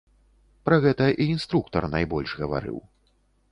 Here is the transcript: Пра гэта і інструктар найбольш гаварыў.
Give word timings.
Пра 0.69 0.79
гэта 0.85 1.09
і 1.21 1.27
інструктар 1.35 1.83
найбольш 1.99 2.35
гаварыў. 2.43 2.83